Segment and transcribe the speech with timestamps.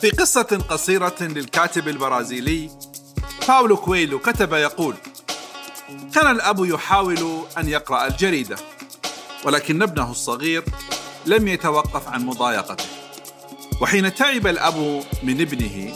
[0.00, 2.70] في قصة قصيرة للكاتب البرازيلي
[3.48, 4.94] باولو كويلو كتب يقول:
[6.14, 8.56] كان الأب يحاول أن يقرأ الجريدة،
[9.44, 10.64] ولكن ابنه الصغير
[11.26, 12.84] لم يتوقف عن مضايقته.
[13.80, 15.94] وحين تعب الأب من ابنه،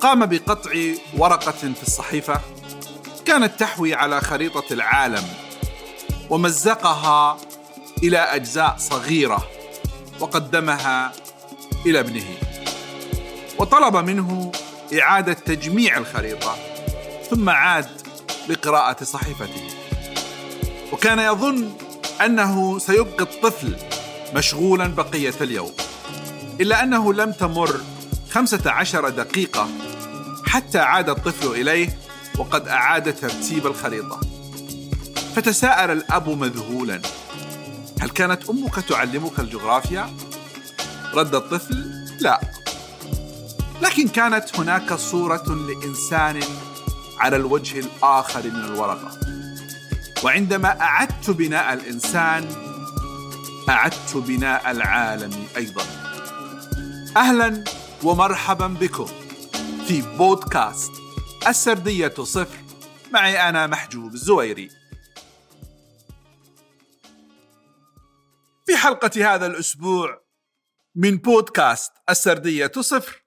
[0.00, 0.70] قام بقطع
[1.16, 2.40] ورقة في الصحيفة
[3.24, 5.24] كانت تحوي على خريطة العالم،
[6.30, 7.38] ومزقها
[8.02, 9.48] إلى أجزاء صغيرة،
[10.20, 11.12] وقدمها
[11.86, 12.24] إلى ابنه.
[13.58, 14.52] وطلب منه
[15.00, 16.56] إعادة تجميع الخريطة
[17.30, 17.86] ثم عاد
[18.48, 19.62] لقراءة صحيفته
[20.92, 21.70] وكان يظن
[22.24, 23.76] أنه سيبقي الطفل
[24.34, 25.72] مشغولا بقية اليوم
[26.60, 27.80] إلا أنه لم تمر
[28.30, 29.68] خمسة عشر دقيقة
[30.46, 31.98] حتى عاد الطفل إليه
[32.38, 34.20] وقد أعاد ترتيب الخريطة
[35.36, 37.00] فتساءل الأب مذهولا
[38.00, 40.10] هل كانت أمك تعلمك الجغرافيا؟
[41.14, 42.40] رد الطفل لا.
[43.82, 46.40] لكن كانت هناك صورة لإنسان
[47.18, 49.18] على الوجه الآخر من الورقة.
[50.24, 52.48] وعندما أعدت بناء الإنسان
[53.68, 55.84] أعدت بناء العالم أيضا.
[57.16, 57.64] أهلا
[58.02, 59.06] ومرحبا بكم
[59.86, 60.92] في بودكاست
[61.48, 62.64] السردية صفر.
[63.12, 64.70] معي أنا محجوب الزويري
[68.66, 70.23] في حلقة هذا الأسبوع
[70.94, 73.24] من بودكاست السردية صفر.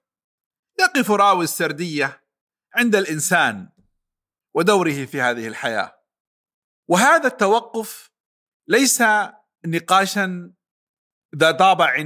[0.80, 2.24] يقف راوي السردية
[2.74, 3.70] عند الإنسان
[4.54, 5.98] ودوره في هذه الحياة.
[6.88, 8.10] وهذا التوقف
[8.68, 9.02] ليس
[9.66, 10.54] نقاشا
[11.36, 12.04] ذا طابع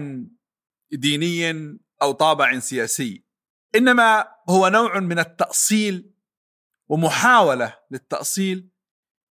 [0.93, 1.50] ديني
[2.03, 3.27] أو طابع سياسي
[3.75, 6.15] إنما هو نوع من التأصيل
[6.89, 8.71] ومحاولة للتأصيل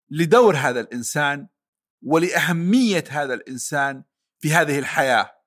[0.09, 1.47] لدور هذا الإنسان
[2.03, 4.03] ولأهمية هذا الإنسان
[4.39, 5.40] في هذه الحياة.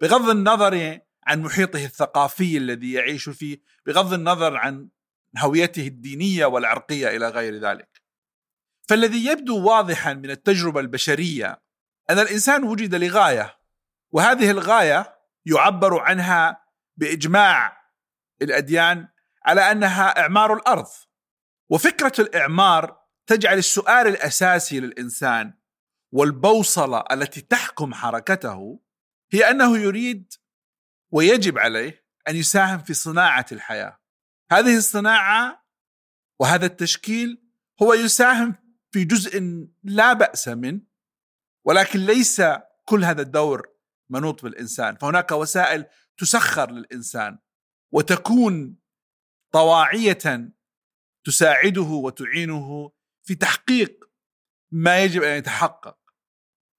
[0.00, 4.88] بغض النظر عن محيطه الثقافي الذي يعيش فيه بغض النظر عن
[5.38, 8.02] هويته الدينية والعرقية إلى غير ذلك.
[8.88, 11.62] فالذي يبدو واضحا من التجربة البشرية
[12.10, 13.58] أن الإنسان وجد لغاية
[14.12, 16.64] وهذه الغاية يعبر عنها
[16.96, 17.76] بإجماع
[18.42, 19.08] الأديان
[19.44, 20.88] على أنها إعمار الأرض.
[21.70, 25.54] وفكرة الإعمار تجعل السؤال الأساسي للإنسان
[26.12, 28.80] والبوصلة التي تحكم حركته
[29.32, 30.32] هي أنه يريد
[31.12, 34.00] ويجب عليه أن يساهم في صناعة الحياة.
[34.52, 35.66] هذه الصناعة
[36.40, 37.42] وهذا التشكيل
[37.82, 38.54] هو يساهم
[38.90, 40.80] في جزء لا بأس منه
[41.64, 42.42] ولكن ليس
[42.84, 43.68] كل هذا الدور
[44.10, 45.86] منوط بالإنسان، فهناك وسائل
[46.16, 47.38] تسخر للإنسان
[47.92, 48.76] وتكون
[49.52, 50.52] طواعية
[51.24, 52.92] تساعده وتعينه
[53.22, 54.10] في تحقيق
[54.72, 55.98] ما يجب أن يتحقق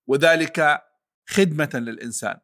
[0.08, 0.84] وذلك
[1.32, 2.40] خدمة للإنسان.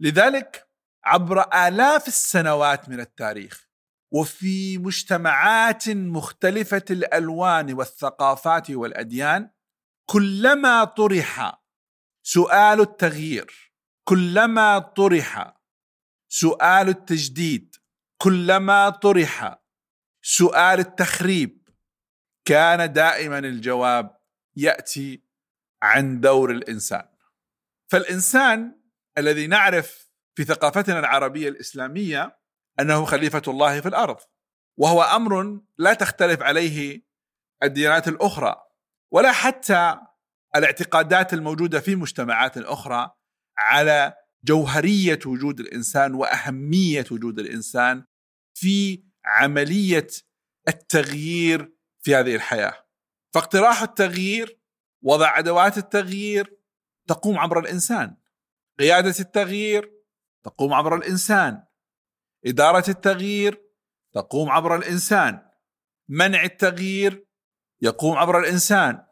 [0.00, 0.68] لذلك
[1.04, 3.68] عبر آلاف السنوات من التاريخ
[4.12, 9.50] وفي مجتمعات مختلفة الألوان والثقافات والأديان
[10.10, 11.62] كلما طرح
[12.22, 13.72] سؤال التغيير
[14.04, 15.60] كلما طرح
[16.28, 17.76] سؤال التجديد
[18.22, 19.62] كلما طرح
[20.22, 21.68] سؤال التخريب
[22.44, 24.18] كان دائما الجواب
[24.56, 25.22] يأتي
[25.82, 27.08] عن دور الإنسان
[27.90, 28.80] فالإنسان
[29.18, 32.38] الذي نعرف في ثقافتنا العربية الإسلامية
[32.80, 34.16] أنه خليفة الله في الأرض
[34.78, 37.02] وهو أمر لا تختلف عليه
[37.62, 38.56] الديانات الأخرى
[39.12, 39.96] ولا حتى
[40.56, 43.10] الاعتقادات الموجودة في مجتمعات أخرى
[43.58, 48.04] على جوهرية وجود الإنسان وأهمية وجود الإنسان
[48.54, 50.06] في عملية
[50.68, 52.86] التغيير في هذه الحياة.
[53.34, 54.60] فاقتراح التغيير
[55.02, 56.57] وضع أدوات التغيير
[57.08, 58.16] تقوم عبر الإنسان.
[58.78, 59.92] قيادة التغيير
[60.44, 61.64] تقوم عبر الإنسان.
[62.46, 63.62] إدارة التغيير
[64.14, 65.48] تقوم عبر الإنسان.
[66.08, 67.26] منع التغيير
[67.82, 69.04] يقوم عبر الإنسان.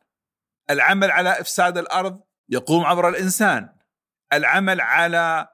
[0.71, 3.77] العمل على إفساد الأرض يقوم عبر الإنسان.
[4.33, 5.49] العمل على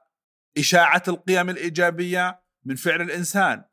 [0.57, 3.65] إشاعة القيم الإيجابية من فعل الإنسان.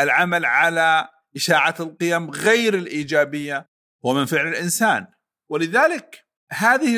[0.00, 3.70] العمل على إشاعة القيم غير الإيجابية
[4.06, 5.06] هو من فعل الإنسان.
[5.48, 6.96] ولذلك هذه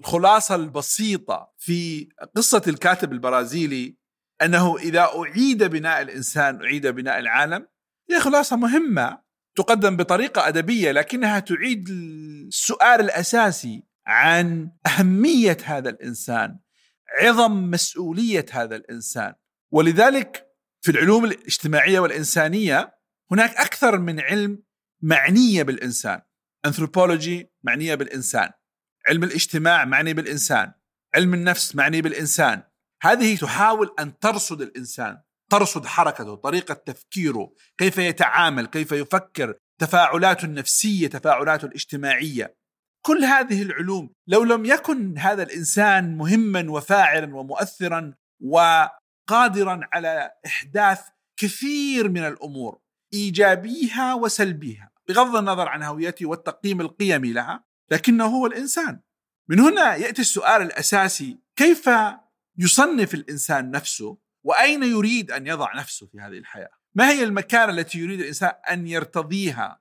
[0.00, 3.96] الخلاصة البسيطة في قصة الكاتب البرازيلي
[4.42, 7.66] أنه إذا أعيد بناء الإنسان أعيد بناء العالم
[8.10, 9.26] هي خلاصة مهمة
[9.56, 16.58] تقدم بطريقة أدبية لكنها تعيد السؤال الأساسي عن أهمية هذا الإنسان
[17.20, 19.34] عظم مسؤولية هذا الإنسان.
[19.70, 20.46] ولذلك
[20.80, 22.94] في العلوم الاجتماعية والإنسانية
[23.30, 24.62] هناك أكثر من علم
[25.02, 26.20] معنية بالإنسان
[26.66, 28.50] انثروبولوجي معنية بالإنسان.
[29.08, 30.72] علم الاجتماع معني بالإنسان
[31.14, 32.62] علم النفس معني بالإنسان.
[33.02, 35.18] هذه تحاول أن ترصد الإنسان
[35.50, 42.56] ترصد حركته طريقة تفكيره كيف يتعامل كيف يفكر تفاعلاته النفسية تفاعلاته الاجتماعية.
[43.06, 51.00] كل هذه العلوم لو لم يكن هذا الإنسان مهما وفاعلا ومؤثرا وقادرا على إحداث
[51.40, 52.78] كثير من الأمور
[53.12, 59.00] إيجابيها وسلبيها بغض النظر عن هويته والتقييم القيمي لها لكنه هو الإنسان
[59.48, 61.90] من هنا يأتي السؤال الأساسي كيف
[62.58, 67.98] يصنف الإنسان نفسه وأين يريد أن يضع نفسه في هذه الحياة؟ ما هي المكانة التي
[67.98, 69.80] يريد الإنسان أن يرتضيها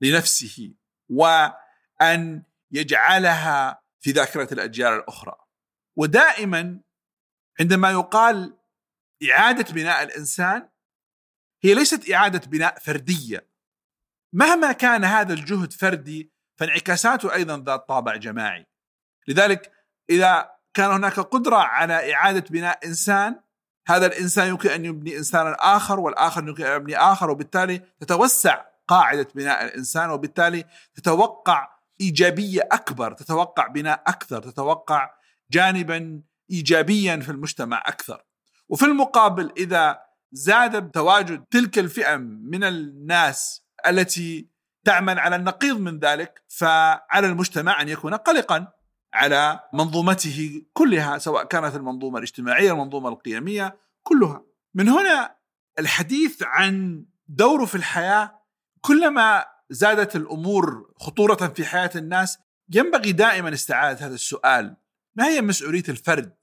[0.00, 0.74] لنفسه
[1.08, 5.36] وأن يجعلها في ذاكرة الأجيال الأخرى؟
[5.96, 6.80] ودائما
[7.60, 8.56] عندما يقال
[9.30, 10.68] إعادة بناء الإنسان
[11.62, 13.48] هي ليست إعادة بناء فردية
[14.32, 18.66] مهما كان هذا الجهد فردي فانعكاساته أيضا ذات طابع جماعي
[19.28, 19.72] لذلك
[20.10, 23.40] إذا كان هناك قدرة على إعادة بناء إنسان
[23.88, 29.28] هذا الإنسان يمكن أن يبني انسانا آخر والآخر يمكن أن يبني آخر وبالتالي تتوسع قاعدة
[29.34, 30.64] بناء الإنسان وبالتالي
[30.94, 35.10] تتوقع إيجابية أكبر، تتوقع بناء أكثر، تتوقع
[35.50, 38.24] جانبا ايجابيا في المجتمع أكثر.
[38.68, 39.98] وفي المقابل إذا
[40.32, 44.48] زاد تواجد تلك الفئة من الناس التي
[44.86, 48.72] تعمل على النقيض من ذلك فعلى المجتمع أن يكون قلقا
[49.14, 54.42] على منظومته كلها سواء كانت المنظومة الاجتماعية المنظومة القيمية كلها.
[54.74, 55.36] من هنا
[55.78, 58.40] الحديث عن دوره في الحياة
[58.80, 62.38] كلما زادت الأمور خطورة في حياة الناس
[62.74, 64.76] ينبغي دائما استعادة هذا السؤال.
[65.16, 66.36] ما هي مسؤولية الفرد؟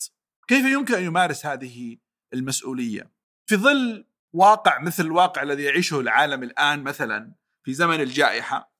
[0.47, 1.97] كيف يمكن أن يمارس هذه
[2.33, 3.11] المسؤولية؟
[3.45, 8.73] في ظل واقع مثل الواقع الذي يعيشه العالم الآن مثلا في زمن الجائحة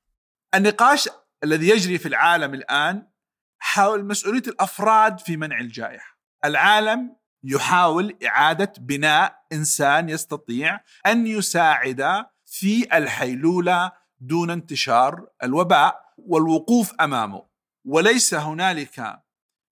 [0.55, 1.09] النقاش
[1.43, 3.07] الذي يجري في العالم الآن
[3.59, 6.17] حول مسؤولية الأفراد في منع الجائحة.
[6.45, 17.45] العالم يحاول إعادة بناء إنسان يستطيع أن يساعد في الحيلولة دون انتشار الوباء والوقوف أمامه
[17.85, 19.23] وليس هنالك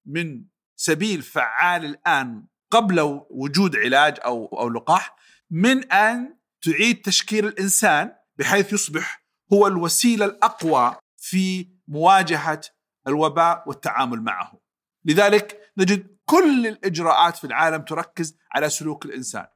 [0.06, 5.16] من سبيل فعال الآن قبل وجود علاج أو أو لقاح
[5.50, 9.24] من أن تعيد تشكيل الإنسان بحيث يصبح
[9.54, 12.62] هو الوسيلة الأقوى في مواجهة
[13.08, 14.62] الوباء والتعامل معه.
[15.06, 19.48] لذلك نجد كل الإجراءات في العالم تركز على سلوك الإنسان.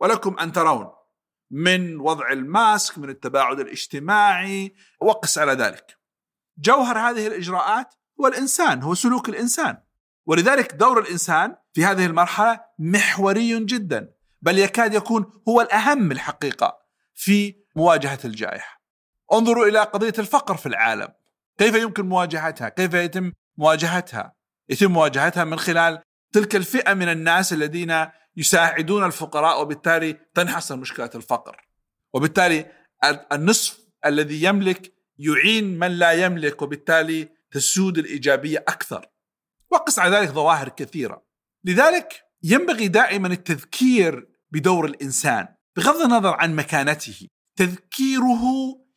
[0.00, 0.92] ولكم أن ترون
[1.50, 5.98] من وضع الماسك من التباعد الاجتماعي وقس على ذلك.
[6.58, 9.78] جوهر هذه الإجراءات هو الإنسان هو سلوك الإنسان.
[10.26, 16.78] ولذلك دور الإنسان في هذه المرحلة محوري جدا بل يكاد يكون هو الأهم الحقيقة
[17.14, 18.82] في مواجهة الجائحة
[19.32, 21.08] انظروا إلى قضية الفقر في العالم
[21.58, 24.32] كيف يمكن مواجهتها؟ كيف يتم مواجهتها؟
[24.68, 26.02] يتم مواجهتها من خلال
[26.32, 28.06] تلك الفئة من الناس الذين
[28.36, 31.68] يساعدون الفقراء وبالتالي تنحصر مشكلة الفقر.
[32.14, 32.72] وبالتالي
[33.32, 39.06] النصف الذي يملك يعين من لا يملك وبالتالي تسود الإيجابية أكثر.
[39.70, 41.22] وقس على ذلك ظواهر كثيرة.
[41.64, 48.42] لذلك ينبغي دائما التذكير بدور الإنسان بغض النظر عن مكانته، تذكيره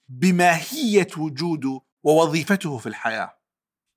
[0.09, 3.39] بماهية وجوده ووظيفته في الحياة.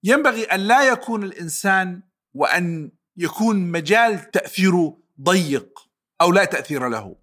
[0.05, 2.03] ينبغي أن لا يكون الإنسان
[2.35, 5.79] وأن يكون مجال تأثيره ضيق
[6.21, 7.17] أو لا تأثير له.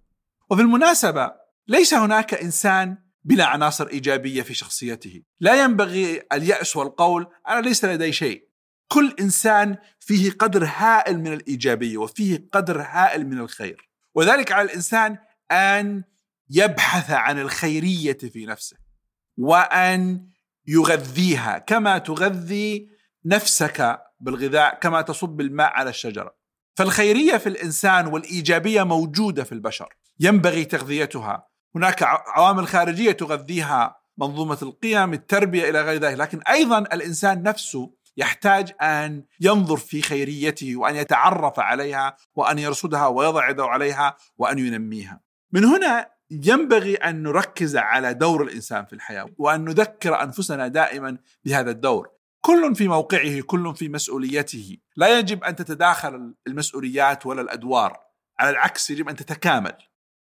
[0.50, 1.32] وفي المناسبة
[1.68, 5.22] ليس هناك إنسان بلا عناصر إيجابية في شخصيته.
[5.40, 8.48] لا ينبغي اليأس والقول أنا ليس لدي شيء.
[8.88, 13.90] كل إنسان فيه قدر هائل من الإيجابية وفيه قدر هائل من الخير.
[14.14, 15.18] وذلك على الإنسان
[15.50, 16.04] أن
[16.50, 18.76] يبحث عن الخيرية في نفسه
[19.38, 20.26] وأن
[20.66, 22.88] يغذيها كما تغذي
[23.24, 26.34] نفسك بالغذاء كما تصب الماء على الشجرة.
[26.76, 29.94] فالخيرية في الإنسان والإيجابية موجودة في البشر.
[30.20, 31.46] ينبغي تغذيتها.
[31.74, 36.18] هناك عوامل خارجية تغذيها منظومة القيم التربية إلى غير ذلك.
[36.18, 43.50] لكن أيضا الإنسان نفسه يحتاج أن ينظر في خيريته وأن يتعرف عليها وأن يرصدها ويضع
[43.50, 45.20] يده عليها وأن ينميها.
[45.52, 51.70] من هنا ينبغي أن نركز على دور الإنسان في الحياة وأن نذكر أنفسنا دائما بهذا
[51.70, 52.10] الدور.
[52.40, 54.76] كل في موقعه كل في مسؤوليته.
[54.96, 58.00] لا يجب أن تتداخل المسؤوليات ولا الأدوار.
[58.38, 59.72] على العكس يجب أن تتكامل.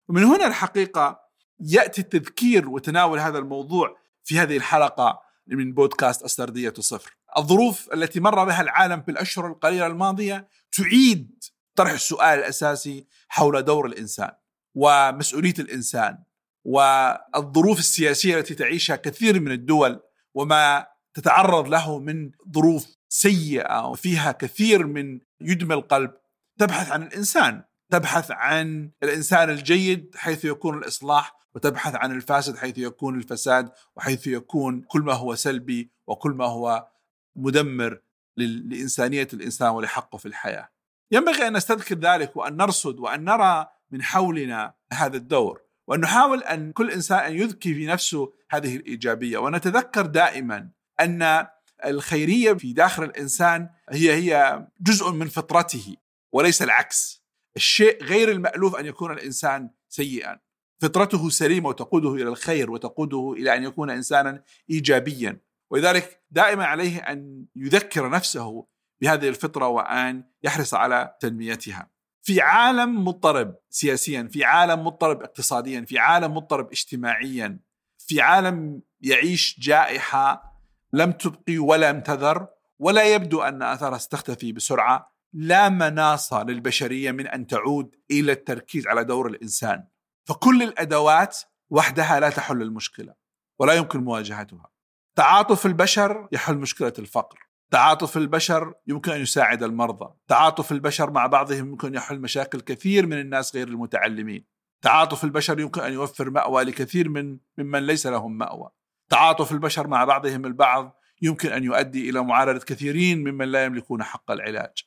[0.09, 1.21] ومن هنا الحقيقة
[1.61, 7.17] يأتي التذكير وتناول هذا الموضوع في هذه الحلقة من بودكاست السرديه صفر.
[7.39, 11.45] الظروف التي مر بها العالم في الأشهر القليلة الماضية تعيد
[11.75, 14.31] طرح السؤال الأساسي حول دور الإنسان.
[14.75, 16.19] ومسؤولية الإنسان
[16.65, 20.01] والظروف السياسية التي تعيشها كثير من الدول
[20.35, 26.11] وما تتعرض له من ظروف سيئة وفيها كثير من يدمي القلب
[26.59, 33.19] تبحث عن الإنسان، تبحث عن الإنسان الجيد حيث يكون الإصلاح وتبحث عن الفاسد حيث يكون
[33.19, 36.89] الفساد وحيث يكون كل ما هو سلبي وكل ما هو
[37.37, 38.01] مدمر
[38.37, 40.69] لإنسانية الإنسان ولحقه في الحياة.
[41.11, 46.73] ينبغي أن نستذكر ذلك وأن نرصد وأن نرى من حولنا هذا الدور وان نحاول أن
[46.73, 50.69] كل إنسان أن يذكي في نفسه هذه الإيجابية ونتذكر دائما
[51.01, 51.47] أن
[51.85, 55.97] الخيرية في داخل الإنسان هي هي جزء من فطرته
[56.33, 57.23] وليس العكس.
[57.57, 60.39] الشيء غير المألوف أن يكون الإنسان سيئا.
[60.81, 67.47] فطرته سليمة وتقوده إلى الخير وتقوده إلى أن يكون انسانا ايجابيا ولذلك دائما عليه أن
[67.57, 68.67] يذكر نفسه
[69.03, 71.92] بهذه الفطرة وأن يحرص على تنميتها.
[72.23, 77.59] في عالم مضطرب سياسيا، في عالم مضطرب اقتصاديا، في عالم مضطرب اجتماعيا،
[77.99, 80.53] في عالم يعيش جائحة
[80.93, 82.47] لم تبقي ولم تذر
[82.79, 89.05] ولا يبدو أن آثارها ستختفي بسرعة، لا مناص للبشرية من أن تعود إلى التركيز على
[89.05, 89.85] دور الإنسان.
[90.25, 91.39] فكل الأدوات
[91.71, 93.15] وحدها لا تحل المشكلة
[93.59, 94.71] ولا يمكن مواجهتها.
[95.17, 100.15] تعاطف البشر يحل مشكلة الفقر تعاطف البشر يمكن أن يساعد المرضى.
[100.29, 104.45] تعاطف البشر مع بعضهم يمكن أن يحل مشاكل كثير من الناس غير المتعلمين.
[104.83, 108.71] تعاطف البشر يمكن أن يوفر مأوى لكثير من ممن ليس لهم مأوى.
[109.09, 114.31] تعاطف البشر مع بعضهم البعض يمكن أن يؤدي إلى معالجه كثيرين ممن لا يملكون حق
[114.31, 114.85] العلاج.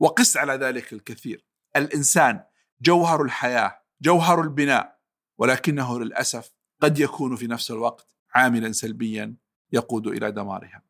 [0.00, 1.46] وقس على ذلك الكثير.
[1.76, 2.44] الإنسان
[2.80, 4.98] جوهر الحياة جوهر البناء
[5.38, 6.50] ولكنه للأسف
[6.82, 9.36] قد يكون في نفس الوقت عاملا سلبيا
[9.72, 10.82] يقود إلى دمارها.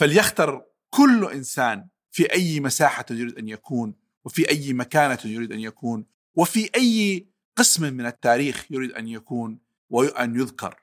[0.00, 6.06] فليختر كل إنسان في أي مساحة يريد أن يكون وفي أي مكانة يريد أن يكون
[6.34, 10.82] وفي أي قسم من التاريخ يريد أن يكون وان يذكر.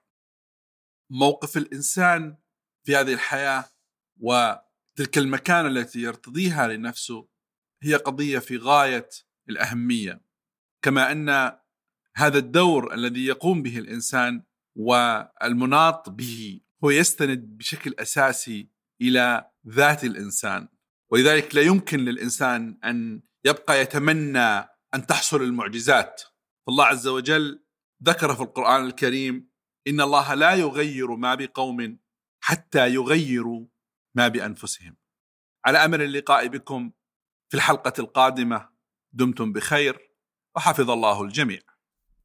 [1.09, 2.37] موقف الإنسان
[2.83, 3.65] في هذه الحياة
[4.17, 7.27] وتلك المكانة التي يرتضيها لنفسه
[7.83, 9.09] هي قضية في غاية
[9.49, 10.21] الأهمية
[10.81, 11.29] كما أن
[12.15, 14.43] هذا الدور الذي يقوم به الإنسان
[14.75, 18.69] والمناط به هو يستند بشكل أساسي
[19.01, 20.67] إلى ذات الإنسان.
[21.11, 26.21] ولذلك لا يمكن للإنسان أن يبقى يتمنى أن تحصل المعجزات.
[26.67, 27.65] فالله عز وجل
[28.03, 29.49] ذكر في القرآن الكريم
[29.87, 31.99] إن الله لا يغير ما بقوم
[32.43, 33.65] حتى يغيروا
[34.15, 34.97] ما بأنفسهم.
[35.65, 36.91] على أمل اللقاء بكم
[37.49, 38.69] في الحلقة القادمة
[39.13, 40.11] دمتم بخير
[40.55, 41.59] وحفظ الله الجميع.